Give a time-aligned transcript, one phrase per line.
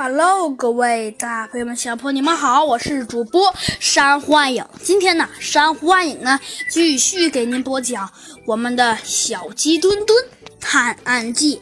[0.00, 4.64] Hello，各位大朋友们、小朋友们，你们好，我是主播山幻影。
[4.80, 6.38] 今天呢，山幻影呢
[6.70, 8.08] 继续给您播讲
[8.46, 10.16] 我们的小鸡墩墩
[10.60, 11.60] 探案记。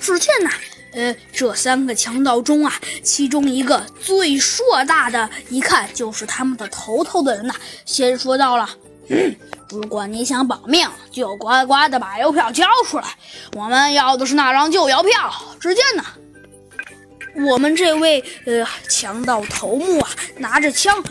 [0.00, 0.48] 只见呢，
[0.94, 2.72] 呃，这三个强盗中啊，
[3.02, 7.54] 其中一个最硕大的，一看就是他们的头头的人呐，
[7.84, 8.70] 先说到了。
[9.68, 13.04] 如果你想保命，就乖乖的把邮票交出来。
[13.54, 15.30] 我们要的是那张旧邮票。
[15.60, 16.02] 只见呢。
[17.44, 21.02] 我们这位呃强盗头目啊，拿着枪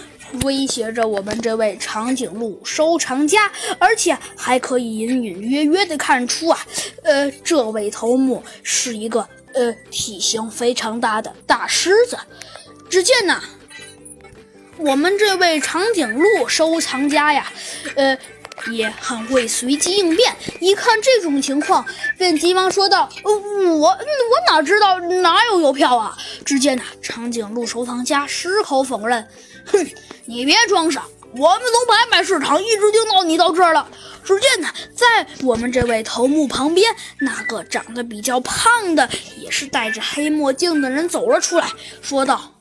[0.43, 6.59] 威胁着我们这位长颈鹿收藏家，而且还可以隐隐约约的看出啊，
[7.03, 12.17] 呃，这位头目是一个呃体型非常大的大狮子。
[12.89, 13.41] 只见呢，
[14.77, 17.51] 我们这位长颈鹿收藏家呀，
[17.95, 18.17] 呃。
[18.71, 21.85] 也很会随机应变，一看这种情况，
[22.17, 23.31] 便急忙说道：“我
[23.79, 23.97] 我
[24.49, 29.27] 哪知道哪有邮票啊？”只见呐，长颈鹿收藏家矢口否认
[29.65, 29.87] ：“哼，
[30.25, 33.87] 你别装傻，我们从拍卖市场一直盯到你到这儿了。”
[34.23, 39.07] 只见呢，在我们这位头目旁边，那个长得比较胖的，
[39.37, 41.69] 也是戴着黑墨镜的人走了出来，
[42.01, 42.54] 说道。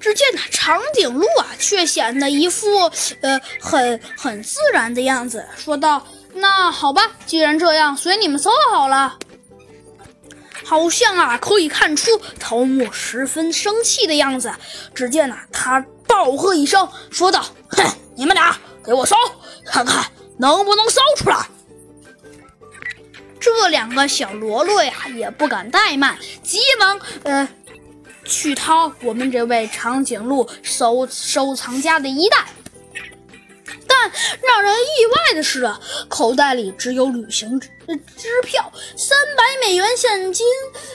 [0.00, 9.18] 只见呢，长颈鹿啊，却显得一副呃很很自然的样子，说道：“那好吧，既然这样，随你们搜好了。”
[10.64, 14.52] 好像啊，可以看出头目十分生气的样子。
[14.94, 17.84] 只见呢，他暴喝一声，说道：“哼，
[18.16, 19.14] 你们俩给我搜，
[19.66, 21.36] 看看能不能搜出来。”
[23.40, 27.48] 这两个小喽啰呀，也不敢怠慢，急忙呃。
[28.30, 32.46] 去掏我们这位长颈鹿收收藏家的衣袋，
[33.88, 35.68] 但让人意外的是，
[36.08, 37.68] 口袋里只有旅行支
[38.16, 40.46] 支票、三百美元现金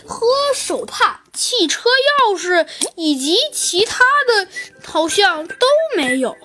[0.07, 0.25] 和
[0.55, 4.47] 手帕、汽车钥匙以及其他的，
[4.85, 6.35] 好像都没有。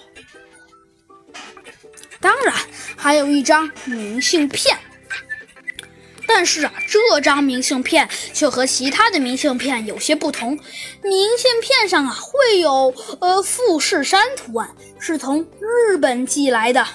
[2.21, 2.53] 当然，
[2.97, 4.77] 还有一张明信片。
[6.33, 10.51] 但是啊，这张明信片却和其他的明信片有些不同。
[11.03, 14.71] 明信片上啊会有呃富士山图案，
[15.01, 16.87] 是从日本寄来的。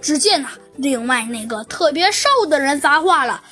[0.00, 3.44] 只见呐，另外那个特别瘦的人发话了：“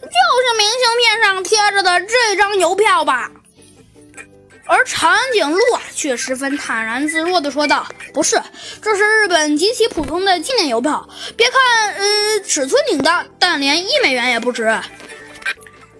[0.00, 3.30] 就是明信片上贴着的这张邮票吧？”
[4.66, 8.40] 而长颈鹿啊，却十分坦然自若地说道：“不是，
[8.82, 11.08] 这是日本极其普通的纪念邮票。
[11.36, 14.78] 别看呃尺寸挺大，但连一美元也不值。”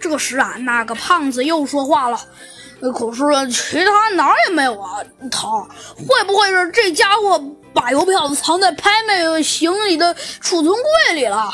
[0.01, 2.21] 这时啊，那个胖子又说话了
[2.93, 5.01] ：“可是其他哪儿也没有啊！
[5.31, 5.49] 他
[5.97, 11.53] 会不会是这家伙把邮票藏在拍卖行李的储存柜里了？”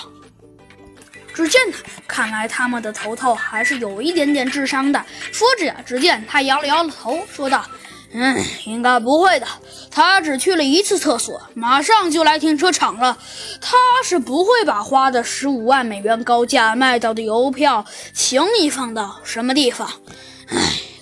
[1.34, 5.04] 只见他，看来他们的头头还是有一点点智商的。
[5.32, 7.65] 说着呀，只见他摇了摇头，说道
[8.12, 9.47] ：“嗯，应该不会的。
[9.91, 13.16] 他只去了一次厕所，马上就来停车场了。
[13.60, 19.91] 他是不会把花的十五万美元高价卖到的邮票轻易放到什么地方。
[20.49, 20.59] 唉，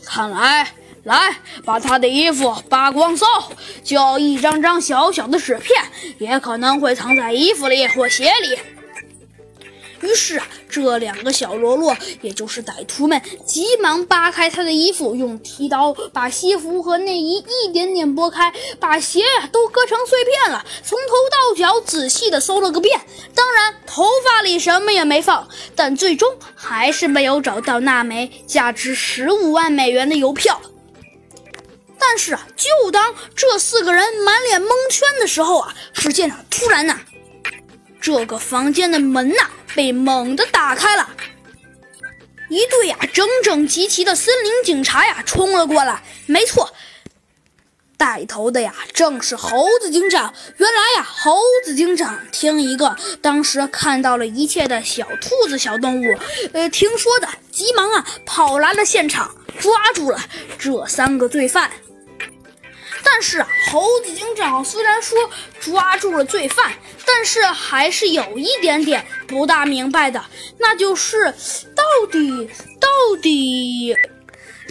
[0.07, 0.73] 看来，
[1.05, 3.27] 来把他的衣服扒光搜，
[3.83, 5.85] 就一张张小小的纸片，
[6.19, 8.59] 也可能会藏在衣服里或鞋里。”
[10.01, 19.23] 于是啊，这两个小喽啰，也就是歹徒们，急忙扒开他的衣服，用剃刀把西服和内衣一点点剥开，把鞋
[19.53, 23.01] 都割成碎片了，从头到脚仔细的搜了个遍。
[23.35, 25.47] 当然，头发里什么也没放，
[25.77, 30.61] 但最终还是没有找到那枚价值十五万美元的邮票。
[31.99, 36.99] 但是啊，就当这四个人满脸蒙圈的时候啊，只见啊，突然呐，
[38.01, 39.51] 这个房间的门呐。
[39.75, 41.09] 被猛地打开了，
[42.49, 46.03] 一队呀整整齐齐的森林警察呀冲了过来。
[46.27, 46.73] 没错，
[47.97, 50.35] 带头的呀正是猴子警长。
[50.57, 56.19] 原来呀，猴子警长听一个当时看到了一切的小兔子小动物，
[56.53, 60.19] 呃，听说的，急忙啊跑来了现场，抓住了
[60.59, 61.71] 这三个罪犯。
[63.05, 65.19] 但是，猴子警长虽然说
[65.61, 66.73] 抓住了罪犯，
[67.07, 70.25] 但是还是有一点点不大明白的，
[70.59, 71.35] 那就是
[71.75, 72.49] 到底
[72.81, 72.89] 到
[73.23, 73.95] 底。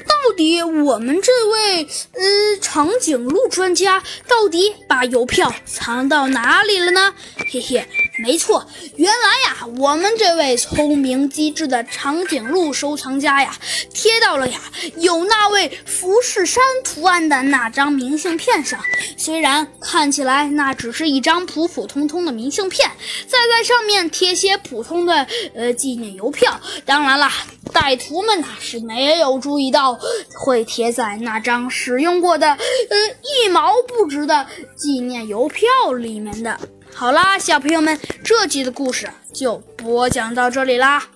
[0.08, 1.84] 到底我们这位
[2.14, 7.16] 呃长颈鹿专家到底把邮票藏到哪里了呢？
[7.52, 7.84] 嘿嘿，
[8.20, 8.64] 没错，
[8.96, 13.58] 原来呀，我们这位聪明机智的长颈鹿收藏家呀，
[13.92, 14.60] 贴到了呀
[14.98, 18.80] 有那位富士山图案的那张明信片上。
[19.18, 22.92] 虽然看起来那只是一张普普通通的明信片，
[23.26, 25.26] 再在上面贴些普通的
[25.56, 26.62] 呃纪念邮票。
[26.86, 27.34] 当然啦。
[27.72, 29.96] 歹徒们呐是没有注意到
[30.34, 32.58] 会贴在那张使用过的
[32.90, 33.16] 呃
[33.46, 34.46] 一毛不值的
[34.76, 35.68] 纪念邮票
[35.98, 36.60] 里面的。
[36.94, 41.08] 好啦，小朋友们，这集的故事就播讲到这里啦。